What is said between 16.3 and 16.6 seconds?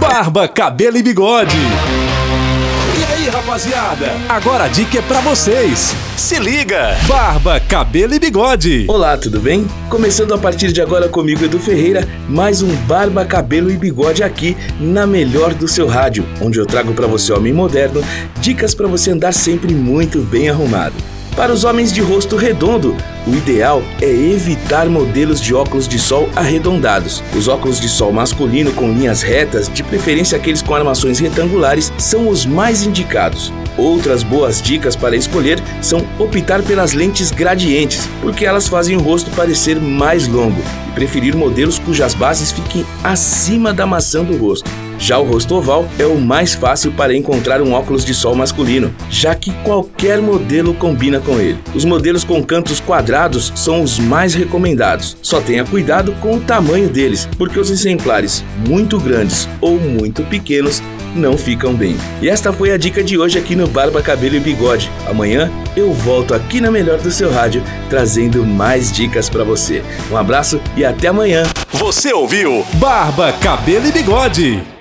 onde